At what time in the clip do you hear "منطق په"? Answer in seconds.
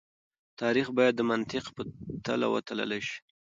1.31-1.81